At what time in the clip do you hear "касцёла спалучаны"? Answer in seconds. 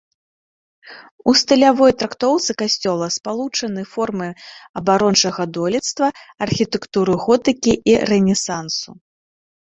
2.61-3.83